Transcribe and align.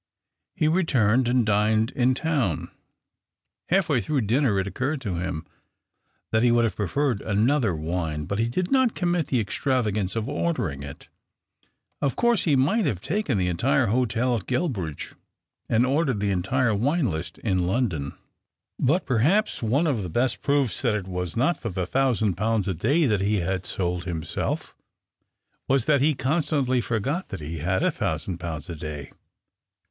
He 0.55 0.67
re 0.67 0.83
urned 0.95 1.27
and 1.27 1.45
dined 1.45 1.91
in 1.91 2.15
town. 2.15 2.71
Halfway 3.69 4.01
through 4.01 4.25
inner 4.29 4.57
it 4.59 4.65
occurred 4.65 4.99
to 5.01 5.17
him 5.19 5.45
that 6.31 6.41
he 6.41 6.51
would 6.51 6.63
have 6.63 6.79
referred 6.79 7.21
another 7.21 7.75
wine, 7.75 8.25
but 8.25 8.39
he 8.39 8.49
did 8.49 8.71
not 8.71 8.95
commit 8.95 9.31
lie 9.31 9.37
extravagance 9.37 10.15
of 10.15 10.27
ordering 10.27 10.81
it. 10.81 11.07
Of 12.01 12.15
course, 12.15 12.47
e 12.47 12.55
might 12.55 12.87
have 12.87 12.99
taken 12.99 13.37
the 13.37 13.47
entire 13.47 13.85
hotel 13.93 14.35
at 14.37 14.47
Guil 14.47 14.69
ridge, 14.75 15.13
and 15.69 15.85
ordered 15.85 16.19
the 16.19 16.31
entire 16.31 16.73
wine 16.73 17.11
list 17.11 17.37
in 17.37 17.59
jondon. 17.59 18.13
But, 18.79 19.05
perhaps, 19.05 19.61
one 19.61 19.85
of 19.85 20.01
the 20.01 20.09
best 20.09 20.41
proofs 20.41 20.81
hat 20.81 20.95
it 20.95 21.07
was 21.07 21.37
not 21.37 21.61
for 21.61 21.69
the 21.69 21.85
thousand 21.85 22.33
pounds 22.33 22.67
a 22.67 22.73
day 22.73 23.01
184 23.01 23.05
THE 23.05 23.05
OCTAVE 23.05 23.05
OF 23.05 23.45
CLAUDIUS. 23.45 23.75
that 23.75 23.77
he 23.77 23.77
had 23.77 23.77
sold 23.77 24.05
himself, 24.05 24.75
was 25.67 25.85
that 25.85 26.01
he 26.01 26.15
con 26.15 26.41
stantly 26.41 26.81
forgot 26.83 27.29
that 27.29 27.39
he 27.39 27.59
had 27.59 27.83
a 27.83 27.91
thousand 27.91 28.39
pounds 28.39 28.67
a 28.67 28.73
day. 28.75 29.11